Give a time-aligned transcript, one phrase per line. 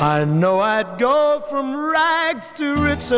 [0.00, 3.10] I know I'd go from rags to riches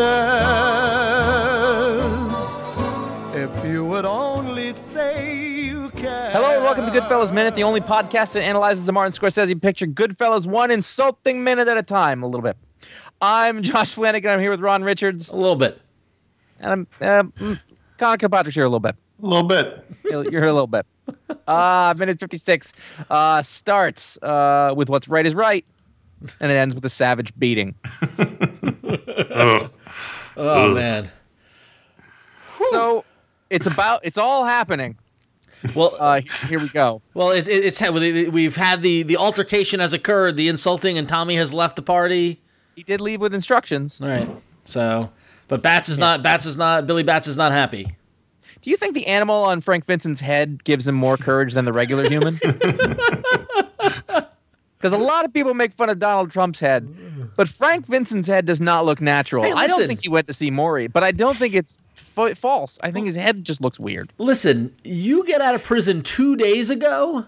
[3.33, 6.33] if you would only say you can.
[6.33, 9.87] Hello and welcome to Goodfellas Minute, the only podcast that analyzes the Martin Scorsese picture
[9.87, 12.57] Goodfellas one insulting minute at a time, a little bit.
[13.21, 14.33] I'm Josh Flanagan.
[14.33, 15.29] I'm here with Ron Richards.
[15.29, 15.81] A little bit.
[16.59, 17.55] And I'm uh,
[17.97, 18.97] Connor Kilpatrick's here a little bit.
[19.23, 19.85] A little bit.
[20.03, 20.85] You're here a little bit.
[21.47, 22.73] Uh, minute 56
[23.09, 25.65] uh, starts uh, with what's right is right,
[26.41, 27.75] and it ends with a savage beating.
[28.19, 29.71] Ugh.
[30.37, 31.11] Oh man.
[32.71, 33.05] So
[33.51, 34.97] it's about, it's all happening.
[35.77, 37.03] Well, Uh, here we go.
[37.15, 41.53] well, it's it's we've had the the altercation has occurred, the insulting, and Tommy has
[41.53, 42.41] left the party.
[42.75, 44.01] He did leave with instructions.
[44.01, 44.29] All right.
[44.65, 45.11] So,
[45.49, 47.87] but Batts is not Batts is not Billy Batts is not happy.
[48.63, 51.73] Do you think the animal on Frank Vincent's head gives him more courage than the
[51.73, 52.39] regular human?
[54.83, 56.93] Because a lot of people make fun of Donald Trump's head,
[57.37, 59.45] but Frank Vincent's head does not look natural.
[59.45, 62.37] Hey, I don't think he went to see Maury, but I don't think it's f-
[62.37, 62.81] false.
[62.83, 64.13] I think his head just looks weird.
[64.19, 67.27] Listen, you get out of prison two days ago.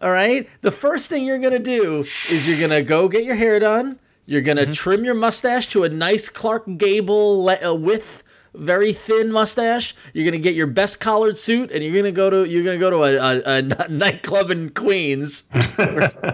[0.00, 0.48] all right.
[0.62, 2.00] The first thing you're gonna do
[2.30, 3.98] is you're gonna go get your hair done.
[4.24, 8.22] You're gonna trim your mustache to a nice Clark Gable le- uh, width
[8.54, 9.94] very thin mustache.
[10.12, 12.90] You're gonna get your best collared suit, and you're gonna go to you're gonna go
[12.90, 15.48] to a, a, a nightclub in Queens.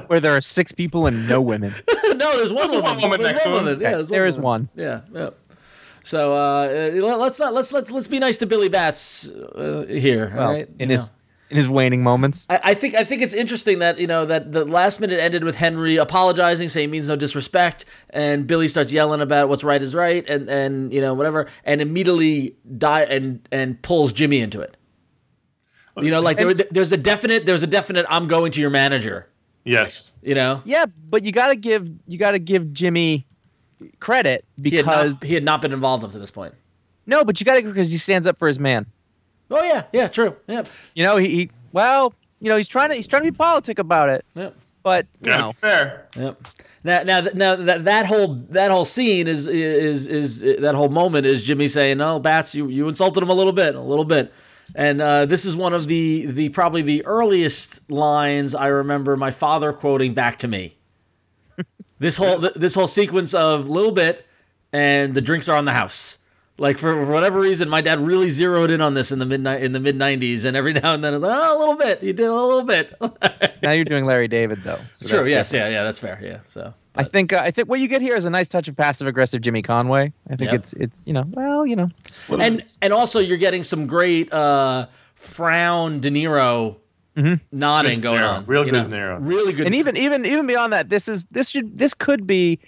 [0.07, 1.75] Where there are six people and no women.
[2.05, 2.85] no, there's one woman.
[2.85, 3.65] one woman There's next to one him.
[3.67, 3.81] woman.
[3.81, 4.69] Yeah, there's There is woman.
[4.77, 4.85] one.
[4.85, 5.31] Yeah, yeah.
[6.03, 10.33] So uh, uh, let's not let's let's let's be nice to Billy Batts uh, here.
[10.35, 10.69] Well, all right?
[10.79, 11.17] in You his know.
[11.51, 12.47] In his waning moments.
[12.49, 15.45] I, I think I think it's interesting that you know that the last minute ended
[15.45, 19.83] with Henry apologizing, saying he means no disrespect, and Billy starts yelling about what's right
[19.83, 24.61] is right, and and you know whatever, and immediately die and and pulls Jimmy into
[24.61, 24.77] it.
[26.01, 29.29] You know, like there, there's a definite there's a definite I'm going to your manager.
[29.65, 30.13] Yes.
[30.23, 33.27] You know, Yeah, but you gotta give you gotta give Jimmy
[33.99, 36.55] credit he had, because not, he had not been involved up to this point.
[37.07, 38.87] no, but you gotta because he stands up for his man.
[39.51, 40.65] Oh yeah, yeah, true, yeah,
[40.95, 43.79] You know, he, he well, you know, he's trying to he's trying to be politic
[43.79, 44.51] about it, yeah.
[44.83, 46.09] but you Gotta know, fair.
[46.17, 46.43] Yep.
[46.83, 51.27] Now, now, now that that whole that whole scene is is is that whole moment
[51.27, 54.33] is Jimmy saying, "No, Batts, you you insulted him a little bit, a little bit,"
[54.75, 59.31] and uh, this is one of the the probably the earliest lines I remember my
[59.31, 60.79] father quoting back to me.
[61.99, 64.25] this whole this whole sequence of little bit,
[64.73, 66.17] and the drinks are on the house.
[66.61, 69.47] Like for, for whatever reason, my dad really zeroed in on this in the mid
[69.47, 72.03] in the mid '90s, and every now and then, it's like, oh, a little bit.
[72.03, 72.95] You did a little bit.
[73.63, 74.79] now you're doing Larry David though.
[74.93, 75.27] So True.
[75.27, 75.49] Yes.
[75.49, 75.73] different.
[75.73, 75.79] Yeah.
[75.79, 75.85] Yeah.
[75.85, 76.21] That's fair.
[76.23, 76.41] Yeah.
[76.49, 76.75] So.
[76.95, 79.07] I think uh, I think what you get here is a nice touch of passive
[79.07, 80.13] aggressive Jimmy Conway.
[80.29, 80.61] I think Yep.
[80.61, 81.89] it's it's you know well you know
[82.39, 86.77] and and also you're getting some great uh frown De Niro
[87.17, 88.37] nodding Good De going Niro.
[88.39, 88.47] on.
[88.47, 88.85] Real good know?
[88.89, 89.19] De Niro.
[89.21, 89.67] Really good.
[89.67, 92.59] and even even even beyond that, this is this should this could be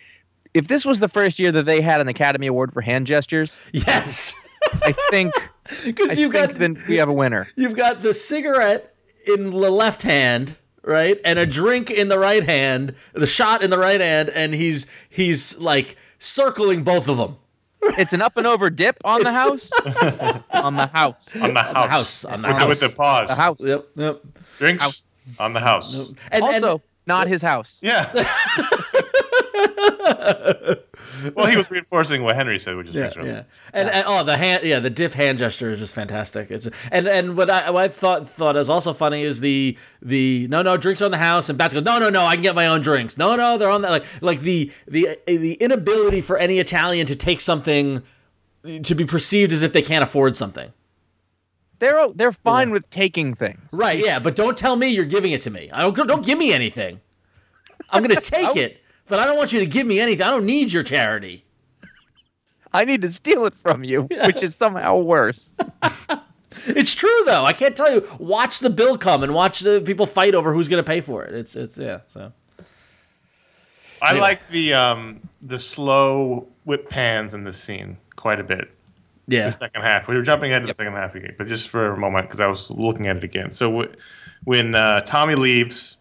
[0.55, 3.59] if this was the first year that they had an Academy Award for hand gestures.
[3.73, 4.35] yes,
[4.73, 5.33] I think
[5.85, 7.49] because you've got then we have a winner.
[7.57, 8.95] you've got the cigarette
[9.27, 10.57] in the left hand.
[10.85, 14.53] Right, and a drink in the right hand, the shot in the right hand, and
[14.53, 17.37] he's he's like circling both of them.
[17.99, 19.71] It's an up and over dip on the house.
[20.51, 21.37] on the house.
[21.37, 21.73] On the house.
[21.75, 23.29] The house, on the with, The, with the pause.
[23.29, 23.61] The house.
[23.61, 24.23] Yep, yep.
[24.59, 25.13] Drinks House.
[25.39, 25.95] on the house.
[26.33, 27.79] And, Also, and, not his house.
[27.81, 28.13] Yeah.
[31.35, 33.27] well, he was reinforcing what Henry said, which is Yeah, true.
[33.27, 33.43] yeah.
[33.73, 36.51] And, and oh, the hand, yeah, the diff hand gesture is just fantastic.
[36.51, 40.47] It's and and what I what I thought thought is also funny is the the
[40.49, 42.55] no no drinks on the house and Batts goes no no no I can get
[42.55, 46.39] my own drinks no no they're on that like like the the the inability for
[46.39, 48.03] any Italian to take something
[48.83, 50.73] to be perceived as if they can't afford something.
[51.79, 53.59] They're they're fine with taking things.
[53.73, 53.99] Right?
[53.99, 55.69] Yeah, but don't tell me you're giving it to me.
[55.73, 57.01] I don't don't give me anything.
[57.91, 60.23] I'm gonna take it, but I don't want you to give me anything.
[60.27, 61.45] I don't need your charity.
[62.73, 65.59] I need to steal it from you, which is somehow worse.
[66.65, 67.45] It's true though.
[67.45, 68.07] I can't tell you.
[68.21, 71.25] Watch the bill come and watch the people fight over who's going to pay for
[71.25, 71.35] it.
[71.35, 72.01] It's it's yeah.
[72.07, 72.31] So
[74.01, 78.75] I like the um, the slow whip pans in this scene quite a bit.
[79.27, 80.07] yeah, The second half.
[80.07, 82.41] We were jumping ahead to the second half again, but just for a moment because
[82.41, 83.51] I was looking at it again.
[83.51, 83.93] So w-
[84.45, 85.97] when uh, Tommy leaves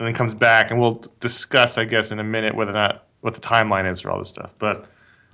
[0.00, 3.06] and then comes back, and we'll discuss, I guess, in a minute whether or not
[3.20, 4.50] what the timeline is for all this stuff.
[4.58, 4.86] But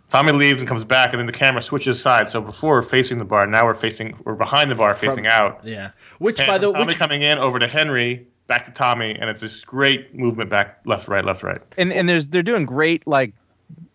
[0.09, 2.33] Tommy leaves and comes back, and then the camera switches sides.
[2.33, 5.61] So before we're facing the bar, now we're facing we're behind the bar, facing out.
[5.63, 5.93] yeah.
[6.19, 9.15] Which And by the from Tommy which coming in over to Henry, back to Tommy,
[9.15, 11.61] and it's this great movement back, left, right, left, right.
[11.79, 13.35] And and there's they're doing great like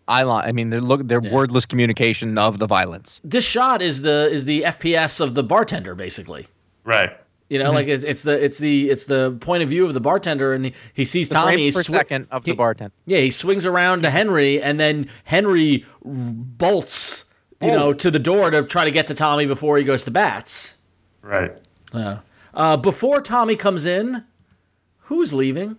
[0.08, 0.48] eye line.
[0.48, 3.20] I mean, they're look they're wordless communication of the violence.
[3.24, 6.46] this shot is the is the FPS of the bartender basically.
[6.84, 7.10] Right.
[7.52, 7.66] You Mm-hmm.
[7.66, 10.54] know, like it's, it's the it's the it's the point of view of the bartender,
[10.54, 11.52] and he, he sees Tommy.
[11.70, 12.94] Frames per swi- second of the bartender.
[13.04, 17.26] Yeah, he swings around to Henry, and then Henry bolts,
[17.60, 20.10] you know, to the door to try to get to Tommy before he goes to
[20.10, 20.78] Batts.
[21.20, 21.52] Right.
[21.94, 22.20] Yeah.
[22.54, 24.24] Uh, before Tommy comes in,
[25.00, 25.76] who's leaving?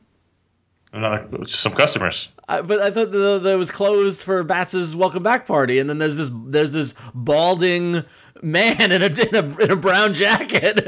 [0.92, 2.30] Another just some customers.
[2.48, 5.98] I, but I thought the, that was closed for Batts's welcome back party, and then
[5.98, 8.04] there's this there's this balding
[8.44, 10.82] man in a in a, in a brown jacket.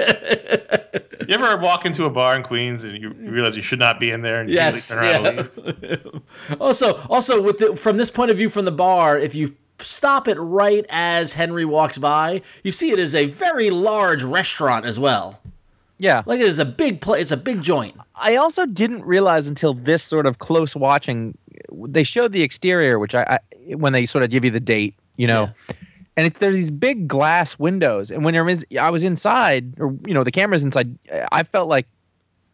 [1.28, 4.00] You ever walk into a bar in Queens and you you realize you should not
[4.00, 4.90] be in there and you yes.
[4.90, 5.30] turn around Yeah.
[5.30, 5.84] and
[6.14, 6.62] leave?
[6.62, 10.28] also, also with the, from this point of view from the bar, if you stop
[10.28, 15.00] it right as Henry walks by, you see it is a very large restaurant as
[15.00, 15.40] well.
[15.98, 16.24] Yeah.
[16.26, 17.22] Like it is a big place.
[17.24, 17.96] It's a big joint.
[18.16, 21.38] I also didn't realize until this sort of close watching.
[21.72, 24.96] They showed the exterior, which I, I when they sort of give you the date,
[25.18, 25.50] you know,
[26.18, 28.12] and it's, there's these big glass windows.
[28.12, 30.98] And when there is, I was inside, or you know, the camera's inside.
[31.32, 31.88] I felt like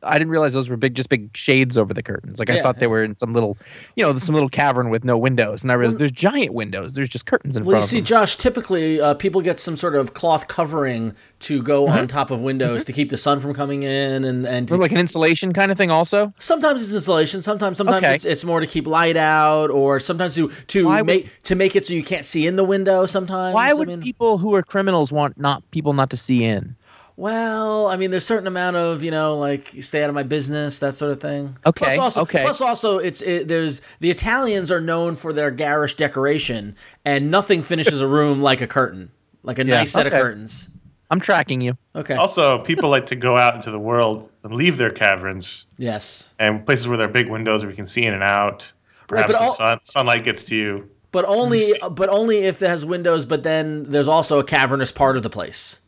[0.03, 2.39] I didn't realize those were big, just big shades over the curtains.
[2.39, 3.57] Like I thought they were in some little,
[3.95, 5.61] you know, some little cavern with no windows.
[5.63, 6.93] And I realized there's giant windows.
[6.93, 8.05] There's just curtains in Well, you see, them.
[8.05, 11.97] Josh, typically uh, people get some sort of cloth covering to go Mm-hmm.
[11.97, 14.91] on top of windows to keep the sun from coming in, and and to like
[14.91, 16.31] an insulation kind of thing, also.
[16.39, 18.13] sometimes it's insulation sometimes sometimes Okay.
[18.15, 21.55] it's, it's more to keep light out or sometimes to to Why would- make to
[21.55, 24.37] make it so you can't see in the window sometimes Why I would mean, people
[24.37, 26.75] who are criminals want not people not to see in?
[27.17, 30.23] Well i mean there's a certain amount of you know like stay out of my
[30.23, 32.41] business that sort of thing Okay, plus also, okay.
[32.41, 36.75] plus also it's it, there's the italians are known for their garish decoration
[37.05, 39.11] and nothing finishes a room like a curtain
[39.43, 40.15] like a Yeah, nice set okay.
[40.15, 40.69] of curtains
[41.09, 41.77] I'm tracking you.
[41.93, 46.33] okay Also, people like to go out into the world and leave their caverns yes
[46.39, 48.71] and places where there are big windows where you can see in and out.
[49.09, 50.89] Right, Perhaps but some all- sun, sunlight gets to you.
[51.11, 55.17] but only but only if it has windows but then there's also a cavernous part
[55.17, 55.80] of the place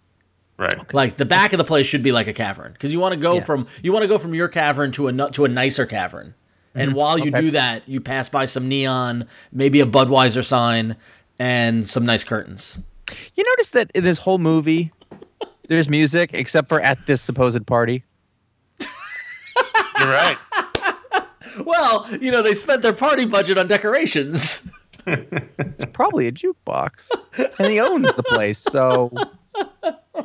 [0.58, 0.94] Right.
[0.94, 3.20] Like the back of the place should be like a cavern because you want to
[3.20, 3.44] go Yeah.
[3.44, 6.36] from you want to go from your cavern to a to a nicer cavern.
[6.76, 6.98] And mm-hmm.
[6.98, 7.42] while you Okay.
[7.42, 10.96] do that, you pass by some neon, maybe a Budweiser sign,
[11.40, 12.82] and some nice curtains.
[13.36, 14.92] You notice that in this whole movie,
[15.68, 18.04] there's music except for at this supposed party.
[20.00, 20.38] You're right.
[21.64, 24.68] Well, you know they spent their party budget on decorations.
[25.06, 27.10] It's probably a jukebox,
[27.60, 28.58] and he owns the place.
[28.60, 29.12] So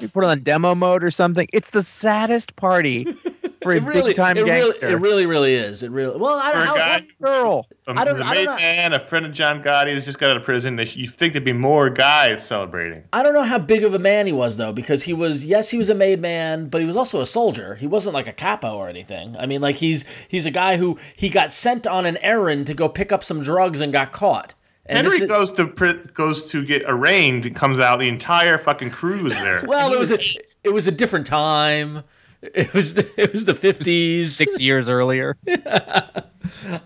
[0.01, 1.49] you put it on demo mode or something.
[1.53, 3.05] It's the saddest party
[3.63, 4.89] for a really, big time it really, gangster.
[4.89, 5.83] it really, really is.
[5.83, 6.17] It really.
[6.19, 6.75] Well, I don't know.
[6.77, 7.67] guy- girl.
[7.89, 8.57] Um, I don't- the I don't maid know.
[8.57, 10.77] man, a friend of John Gotti, has just got out of prison.
[10.77, 13.03] They- You think there'd be more guys celebrating?
[13.13, 15.71] I don't know how big of a man he was though, because he was yes,
[15.71, 17.75] he was a made man, but he was also a soldier.
[17.75, 19.37] He wasn't like a capo or anything.
[19.37, 22.75] I mean, like he's he's a guy who he got sent on an errand to
[22.75, 24.55] go pick up some drugs and got caught.
[24.89, 25.67] And Henry is- goes to
[26.15, 27.99] goes to get arraigned and comes out.
[27.99, 29.63] The entire fucking crew is there.
[29.67, 30.19] well, it was a
[30.65, 32.05] it was a different time.
[32.41, 34.37] It was the, it was the fifties.
[34.37, 35.37] Six years earlier.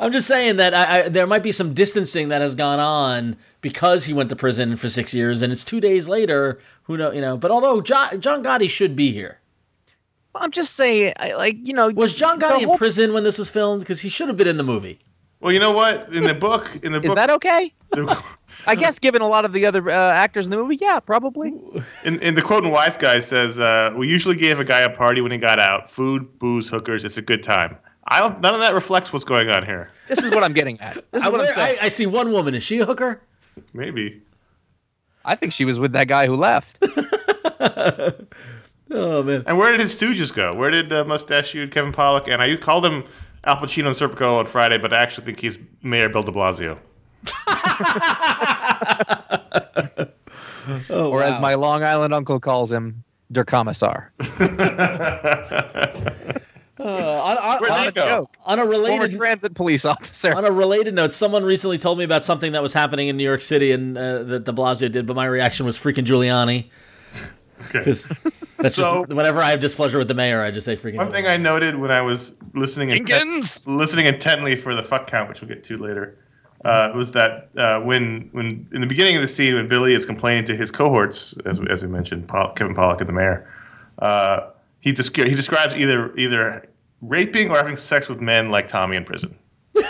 [0.00, 3.36] I'm just saying that I, I, there might be some distancing that has gone on
[3.60, 6.58] because he went to prison for six years, and it's two days later.
[6.84, 7.12] Who know?
[7.12, 7.36] You know.
[7.36, 9.40] But although John, John Gotti should be here,
[10.34, 13.38] I'm just saying, I, like you know, was John the Gotti in prison when this
[13.38, 13.80] was filmed?
[13.82, 14.98] Because he should have been in the movie.
[15.40, 16.12] well, you know what?
[16.12, 17.72] In the book, in the Is book, that okay?
[17.92, 18.22] The-
[18.66, 21.52] I guess, given a lot of the other uh, actors in the movie, yeah, probably.
[22.04, 24.90] in, in the quote in Wise Guy says, uh, "We usually gave a guy a
[24.90, 25.90] party when he got out.
[25.90, 27.04] Food, booze, hookers.
[27.04, 28.40] It's a good time." I don't.
[28.40, 29.90] None of that reflects what's going on here.
[30.08, 31.04] This is what I'm getting at.
[31.10, 31.78] This is I, what I'm saying.
[31.80, 32.54] I, I see one woman.
[32.54, 33.22] Is she a hooker?
[33.72, 34.22] Maybe.
[35.24, 36.82] I think she was with that guy who left.
[38.94, 39.42] Oh man.
[39.46, 40.54] And where did his stooges go?
[40.54, 42.28] Where did uh, mustachioed Kevin Pollak?
[42.30, 43.04] And I called him
[43.44, 46.78] Al Pacino and Serpico on Friday, but I actually think he's Mayor Bill De Blasio.
[50.90, 54.08] or as my Long Island uncle calls him, Der Kommissar.
[56.80, 58.04] Uh, on, on- Where'd on he a, go?
[58.06, 58.36] Joke.
[58.44, 60.34] on a Former related transit police officer.
[60.34, 63.22] on a related note, someone recently told me about something that was happening in New
[63.22, 66.70] York City and uh, that De Blasio did, but my reaction was freaking Giuliani.
[67.66, 67.84] Okay.
[68.58, 70.96] That's So- just whenever I have displeasure with the mayor, I just say freaking.
[70.96, 75.28] One thing I noted when I was listening intent- listening intently for the fuck count,
[75.28, 76.18] which we'll get to later,
[76.64, 80.04] uh, was that uh, when when in the beginning of the scene when Billy is
[80.06, 83.48] complaining to his cohorts, as, we- as we mentioned, Paul, Kevin Pollak and the mayor,
[83.98, 84.50] uh,
[84.80, 86.68] he he describes either either
[87.00, 89.36] raping or having sex with men like Tommy in prison.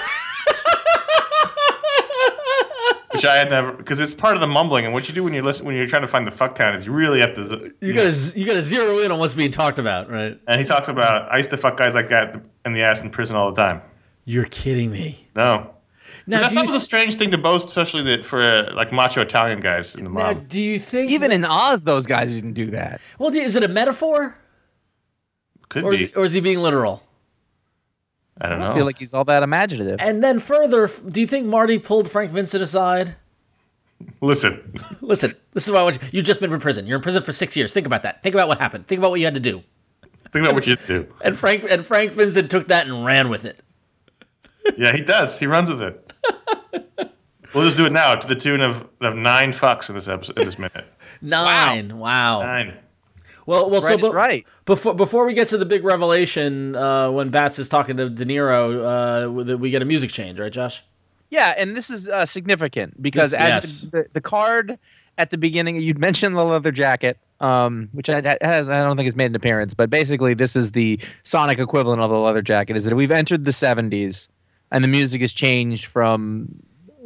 [3.13, 5.35] Which I had never, because it's part of the mumbling, and what you do when
[5.35, 7.45] you're listen, when you're trying to find the fuck count is you really have to.
[7.45, 10.41] z- you gotta z- you gotta zero in on what's being talked about, right?
[10.49, 13.11] And he talks about I used to fuck guys like that in the ass in
[13.11, 13.83] prison all the time.
[14.25, 15.29] You're kidding me.
[15.37, 15.75] No,
[16.27, 18.75] Now, Which I do thought was a strange thing to boast, especially that for uh,
[18.75, 20.49] like macho Italian guys in the now, mob.
[20.49, 23.01] do you think Even in Oz, those guys didn't do that.
[23.19, 24.37] well, is it a metaphor
[25.69, 26.05] Could or be.
[26.05, 27.03] is, or is he being literal?
[28.41, 28.73] I don't I know.
[28.73, 30.01] I feel like he's all that imaginative.
[30.01, 33.15] And then further, do you think Marty pulled Frank Vincent aside?
[34.21, 36.09] Listen, Listen, this is why I want you.
[36.13, 36.87] You've just been in prison.
[36.87, 37.73] You're in prison for six years.
[37.73, 38.23] Think about that.
[38.23, 38.87] Think about what happened.
[38.89, 39.63] Think about what you had to do.
[40.33, 41.07] think about what you do.
[41.23, 43.61] And Frank and Frank Vincent took that and ran with it.
[44.77, 45.39] Yeah, he does.
[45.39, 46.13] He runs with it.
[47.55, 50.39] we'll just do it now to the tune of, of nine fucks in this episode,
[50.39, 50.85] in this minute.
[51.21, 51.99] Nine.
[51.99, 52.43] Wow.
[52.43, 52.75] Nine.
[53.47, 53.81] Well, well.
[53.81, 54.47] so Right is but, right.
[54.65, 58.25] before before we get to the big revelation, uh, when Batts is talking to De
[58.25, 60.85] Niro, uh, we get a music change, right, Josh?
[61.31, 63.81] Yeah, and this is uh, significant because This- as yes.
[63.91, 64.79] the, the card
[65.19, 69.07] at the beginning, you'd mentioned the leather jacket, um, which I, has I don't think
[69.07, 72.77] has made an appearance, but basically this is the sonic equivalent of the leather jacket.
[72.77, 74.29] Is that we've entered the '70s
[74.73, 76.49] and the music has changed from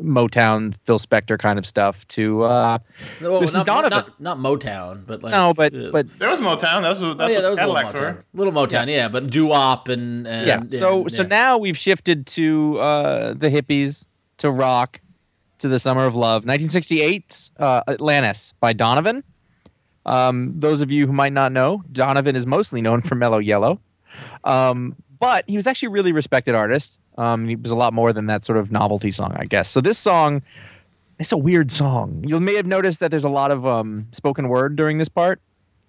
[0.02, 2.78] Motown, Phil Spector kind of stuff to uh,
[3.20, 3.90] Well, this is not, Donovan.
[3.90, 6.82] Not, not Motown, but like no, but uh, but There was Motown.
[6.82, 8.24] That was oh that's yeah, what that was a little Motown, were.
[8.34, 10.78] little Motown, yeah, but doo wop and, and yeah.
[10.78, 11.28] So so yeah.
[11.28, 14.06] now we've shifted to uh, the hippies,
[14.38, 15.00] to rock,
[15.58, 16.42] to the summer of love.
[16.42, 19.24] 1968, uh, Atlantis by Donovan.
[20.04, 23.80] Um, those of you who might not know, Donovan is mostly known for Mellow Yellow,
[24.44, 27.00] um, but he was actually a really respected artist.
[27.18, 29.68] Um, he was a lot more than that sort of novelty song, I guess.
[29.70, 30.42] So this song,
[31.18, 32.22] it's a weird song.
[32.26, 35.40] You may have noticed that there's a lot of um, spoken word during this part,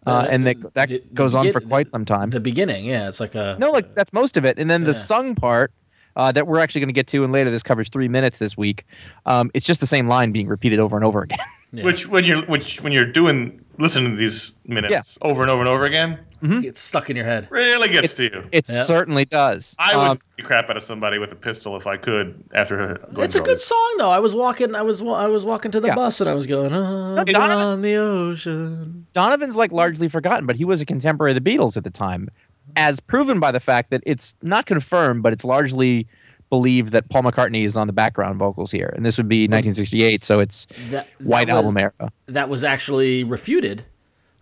[0.06, 2.30] uh, Uh, and that that the- goes on for quite some time.
[2.30, 4.94] the beginning, yeah, it's like a No, like that's most of it, and then the
[4.94, 5.72] sung part
[6.16, 8.56] uh, that we're actually going to get to, and later this covers three minutes this
[8.58, 8.86] week.
[9.26, 11.40] Um, it's just the same line being repeated over and over again.
[11.72, 15.68] Which when you're which when you're doing listening to these minutes over and over and
[15.70, 17.48] over again, it's stuck in your head.
[17.52, 18.44] really gets It's, to you.
[18.54, 18.84] it Yeah.
[18.84, 19.76] certainly does.
[19.78, 22.78] I would Um, beat crap out of somebody with a pistol if I could after
[23.14, 23.66] going It's a good this.
[23.66, 24.10] song though.
[24.10, 25.96] I was walking, I was I was walking to the Yeah.
[25.96, 29.06] bus and I was going, oh, it's- on the ocean.
[29.14, 32.30] Donovan's like largely forgotten, but he was a contemporary of the Beatles at the time,
[32.78, 36.08] as proven by the fact that it's not confirmed, but it's largely
[36.50, 40.24] believed that Paul McCartney is on the background vocals here, and this would be 1968,
[40.24, 42.12] so it's That, that White was- Album era.
[42.28, 43.86] that was actually refuted.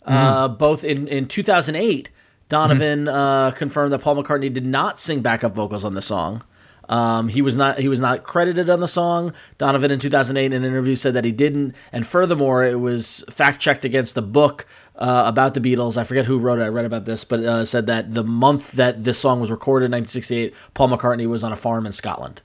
[0.07, 0.13] Mm-hmm.
[0.13, 2.09] Uh, both in, in 2008,
[2.47, 6.43] Donovan uh, confirmed that Paul McCartney did not sing backup vocals on the song.
[6.87, 9.33] Um, he was not he was not credited on the song.
[9.57, 13.59] Donovan in 2008 in an interview said that he didn't, and furthermore, it was fact
[13.59, 15.97] checked against the book uh, about the Beatles.
[15.97, 16.63] I forget who wrote it.
[16.63, 19.91] I read about this, but uh, said that the month that this song was recorded,
[19.91, 22.41] 1968, Paul McCartney was on a farm in Scotland.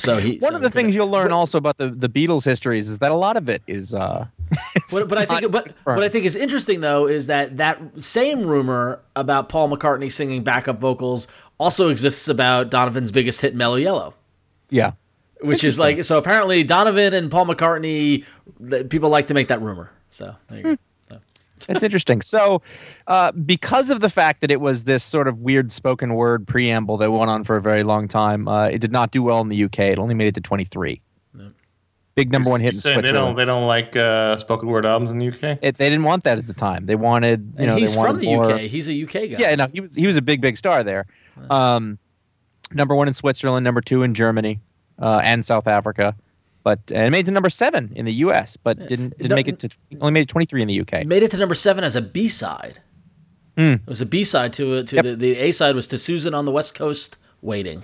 [0.00, 0.44] So he Hmm.
[0.44, 3.12] One so of the things you'll learn also about the, the Beatles histories is that
[3.12, 4.26] a lot of it is uh,
[4.90, 8.46] But, but I think but what I think is interesting though is that that same
[8.46, 14.14] rumor about Paul McCartney singing backup vocals also exists about Donovan's biggest hit, "Mellow Yellow,"
[14.70, 14.92] yeah.
[15.42, 16.18] which is like so.
[16.18, 18.24] Apparently, Donovan and Paul McCartney,
[18.88, 19.92] people like to make that rumor.
[20.10, 20.76] So there you go.
[21.68, 22.20] It's interesting.
[22.22, 22.62] So,
[23.06, 26.96] uh, because of the fact that it was this sort of weird spoken word preamble
[26.98, 29.48] that went on for a very long time, uh, it did not do well in
[29.48, 29.78] the UK.
[29.80, 31.02] It only made it to 23.
[32.16, 33.38] Big number one hit in You saying they don't Switzerland.
[33.38, 35.58] they don't like uh, spoken word albums in the UK.
[35.62, 36.84] It, they didn't want that at the time.
[36.86, 38.60] They wanted, you And know, he's they wanted from the more- UK.
[38.62, 39.36] He's a UK guy.
[39.38, 41.06] Yeah, no, he was he was a big big star there.
[41.48, 41.98] Um,
[42.74, 44.60] number one in Switzerland, number two in Germany,
[44.98, 46.16] uh, and South Africa,
[46.62, 48.56] but and it made it to number seven in the U.S.
[48.56, 49.68] But didn't didn't no- make it to
[50.00, 51.04] only made it 23 in the UK.
[51.06, 52.80] made it to number seven as a B side.
[53.56, 54.82] It was a B side to.
[54.84, 55.04] To Yep.
[55.04, 57.82] the, the A side was to Susan on the West Coast waiting.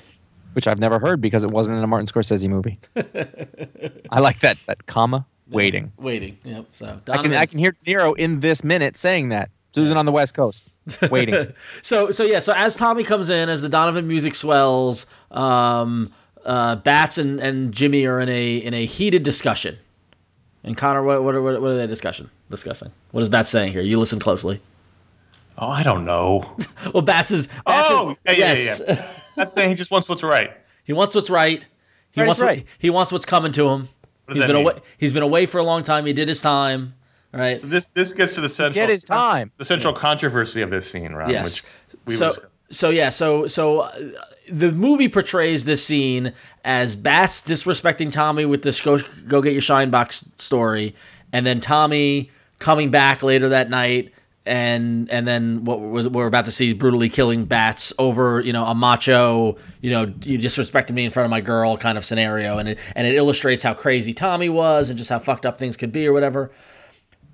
[0.55, 2.79] which I've never heard because it wasn't in a Martin Scorsese movie.
[4.11, 5.93] I like that that comma waiting.
[5.99, 6.39] Waiting.
[6.45, 6.67] Yep.
[6.73, 10.13] So I can I can hear Nero in this minute saying that Susan on the
[10.13, 10.65] West Coast
[11.11, 11.53] waiting.
[11.83, 16.07] So so yeah, so as Tommy comes in, as the Donovan music swells, um,
[16.47, 19.77] uh, Batts and, and Jimmy are in a in a heated discussion.
[20.65, 22.93] And Connor, what what are, what are they discussion discussing?
[23.13, 23.83] What is Batts saying here?
[23.83, 24.61] You listen closely.
[25.59, 26.43] Oh, I don't know.
[26.93, 29.11] Well, Batts is Batts Oh, is- yeah, yeah, yes, yeah.
[29.37, 30.53] That's saying he just wants what's right.
[30.85, 31.65] he wants what's right.
[32.13, 32.67] He Right is wants what, right.
[32.79, 33.89] he wants what's coming to him.
[34.25, 34.67] What does He's been mean?
[34.67, 34.79] away.
[34.99, 36.07] He's been away for a long time.
[36.07, 36.95] He did his time.
[37.35, 37.61] All right.
[37.63, 39.51] This this gets to the central Get his time.
[39.59, 41.29] the central controversy of this scene, right?
[41.31, 41.63] Yes.
[41.65, 41.73] Which
[42.07, 42.39] we so was,
[42.71, 43.99] so yeah so so uh,
[44.49, 46.33] the movie portrays this scene
[46.65, 50.95] as Batts disrespecting Tommy with this go go get your shine box story,
[51.33, 54.13] and then Tommy coming back later that night.
[54.45, 58.65] And and then what was we're about to see brutally killing Batts over you know
[58.65, 62.57] a macho you know you disrespected me in front of my girl kind of scenario
[62.59, 65.77] and it and it illustrates how crazy Tommy was and just how fucked up things
[65.77, 66.53] could be or whatever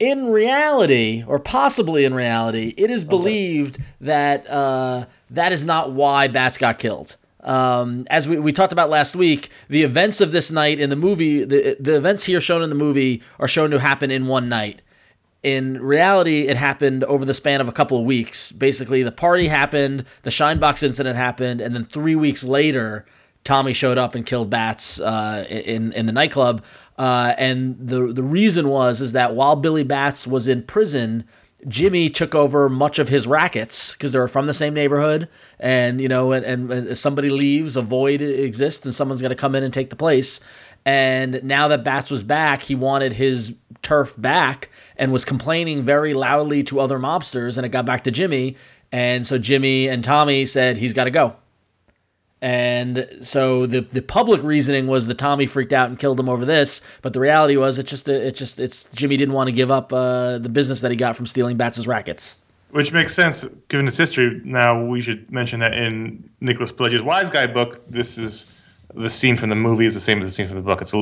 [0.03, 6.27] in reality, or possibly in reality, it is believed that uh, that is not why
[6.27, 7.15] Batts got killed.
[7.45, 10.97] Um, as we, we talked about last week, the events of this night in the
[10.97, 14.49] movie, the, the events here shown in the movie are shown to happen in one
[14.49, 14.83] night.
[15.45, 18.51] In reality, it happened over the span of a couple of weeks.
[18.51, 23.07] Basically, the party happened, the Shinebox incident happened, and then three weeks later,
[23.45, 26.65] Tommy showed up and killed Batts uh, in in the nightclub.
[26.99, 31.25] Uh, and the the reason was is that while Billy Batts was in prison,
[31.69, 35.29] Jimmy took over much of his rackets because they were from the same neighborhood.
[35.59, 39.55] And you know, and, and somebody leaves, a void exists, and someone's got to come
[39.55, 40.41] in and take the place.
[40.85, 46.13] And now that Batts was back, he wanted his turf back and was complaining very
[46.13, 47.57] loudly to other mobsters.
[47.57, 48.57] And it got back to Jimmy.
[48.91, 51.37] And so Jimmy and Tommy said he's got to go.
[52.43, 56.45] And so the the public reasoning was that Tommy freaked out and killed him over
[56.45, 59.71] this, but the reality was it just it just it's Jimmy didn't want to give
[59.71, 62.41] up uh, the business that he got from stealing Batts' rackets.
[62.71, 64.41] which makes sense given its history.
[64.45, 68.47] Now we should mention that in Nicholas Pileggi's Wise Guy book, this is
[68.93, 70.83] the scene from the movie is the same as the scene from the book.
[70.83, 70.93] It's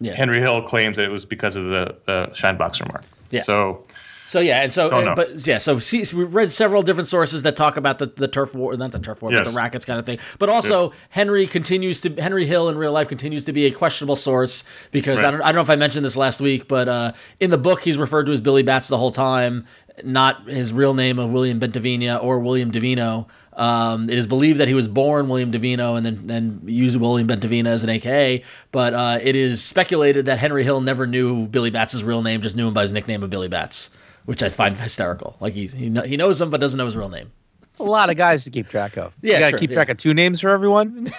[0.00, 0.14] Yeah.
[0.14, 3.04] Henry Hill claims that it was because of the uh, shine box remark.
[3.30, 3.40] Yeah.
[3.40, 3.84] So
[4.28, 7.44] So yeah, and so Don't but yeah, so see, so we've read several different sources
[7.44, 9.98] that talk about the, the turf war, not the turf war, but the rackets kind
[9.98, 10.18] of thing.
[10.38, 14.16] But also Henry continues to Henry Hill in real life continues to be a questionable
[14.16, 17.12] source because I don't I don't know if I mentioned this last week, but uh,
[17.40, 19.64] in the book he's referred to as Billy Batts the whole time,
[20.04, 23.28] not his real name of William Bentavina or William Devino.
[23.54, 27.26] Um, it is believed that he was born William Devino and then and used William
[27.26, 31.70] Bentavina as an AKA, but uh, it is speculated that Henry Hill never knew Billy
[31.70, 33.96] Batts' real name, just knew him by his nickname of Billy Batts,
[34.28, 35.36] which I find hysterical.
[35.40, 37.32] Like he he, he knows him but doesn't know his real name.
[37.80, 39.14] a lot of guys to keep track of.
[39.22, 39.76] Yeah, you gotta sure, keep yeah.
[39.76, 41.10] track of two names for everyone.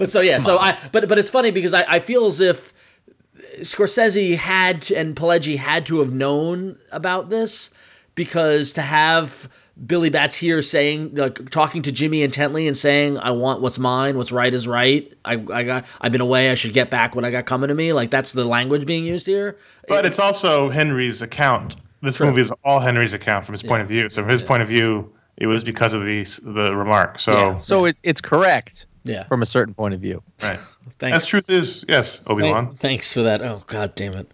[0.00, 2.72] But so yeah, so I but but it's funny because I, I feel as if
[3.58, 7.70] Scorsese had to, and Pileggi had to have known about this
[8.14, 9.48] because to have
[9.86, 14.16] Billy Batts here saying like talking to Jimmy intently and saying I want what's mine,
[14.16, 15.10] what's right is right.
[15.24, 17.74] I I got I've been away, I should get back what I got coming to
[17.74, 17.92] me.
[17.92, 19.56] Like that's the language being used here.
[19.88, 21.76] But it's also Henry's account.
[22.02, 24.08] This movie is all Henry's account from his point of view.
[24.08, 27.18] So from his point of view, it was because of the the remark.
[27.18, 27.58] So Yeah.
[27.58, 29.24] So it, it's correct Yeah.
[29.24, 30.22] from a certain point of view.
[30.42, 30.58] right.
[30.98, 31.16] Thanks.
[31.16, 32.74] As truth is, yes, Obi Wan.
[32.76, 33.40] Thanks for that.
[33.40, 34.30] Oh god damn it.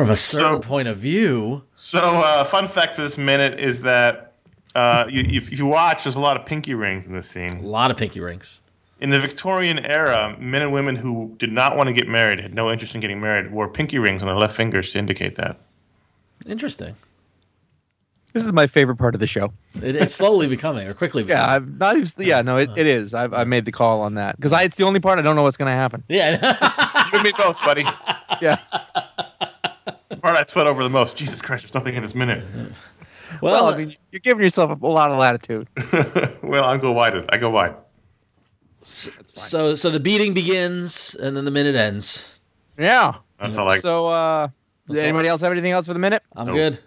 [0.00, 1.62] From a certain So- point of view.
[1.74, 4.32] So, uh, fun fact for this minute is that
[4.74, 7.58] uh, you, if you watch, there's a lot of pinky rings in this scene.
[7.58, 8.62] A lot of pinky rings.
[9.00, 12.54] In the Victorian era, men and women who did not want to get married, had
[12.54, 15.58] no interest in getting married, wore pinky rings on their left fingers to indicate that.
[16.46, 16.96] Interesting.
[18.32, 19.52] This is my favorite part of the show.
[19.82, 21.44] It, it's slowly becoming or quickly becoming.
[21.46, 22.08] Yeah, I've not even.
[22.18, 23.12] Yeah, no, it, it is.
[23.12, 25.42] I've, I made the call on that because it's the only part I don't know
[25.42, 26.04] what's going to happen.
[26.08, 26.56] Yeah.
[27.10, 27.84] You and me both, buddy.
[28.40, 28.58] Yeah.
[30.10, 31.16] The part I sweat over the most.
[31.16, 32.44] Jesus Christ, there's nothing in this minute.
[33.40, 35.66] well, Well, I mean, you're giving yourself a lot of latitude.
[36.42, 37.14] Well, I'll go wide.
[37.32, 37.74] I go wide.
[38.82, 42.40] so so the beating begins and then the minute ends.
[42.78, 43.14] Yeah.
[43.38, 43.78] That's all I.
[43.78, 44.48] So, uh,
[44.88, 46.22] does anybody else have anything else for the minute?
[46.34, 46.56] I'm Nope.
[46.56, 46.78] good.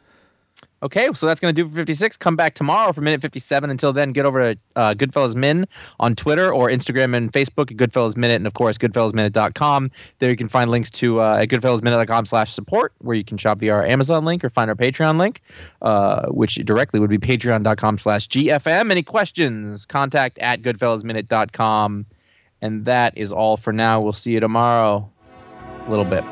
[0.84, 2.18] Okay, so that's going to do for 56.
[2.18, 3.70] Come back tomorrow for minute 57.
[3.70, 5.66] Until then, get over to uh, Goodfellas Min
[6.02, 9.92] on Twitter or Instagram and Facebook at Goodfellas Minute, and of course, goodfellasminute.com.
[10.20, 13.60] There you can find links to uh, at goodfellasminute.com slash support, where you can shop
[13.60, 15.42] via our Amazon link or find our Patreon link,
[15.82, 18.92] uh, which directly would be patreon.com slash GFM.
[18.92, 22.08] Any questions, contact at goodfellasminute.com.
[22.62, 24.02] And that is all for now.
[24.02, 25.10] We'll see you tomorrow.
[25.86, 26.24] A little bit.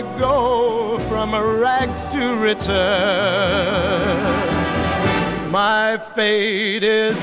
[0.00, 2.70] I go from rags to riches?
[5.50, 7.22] My fate is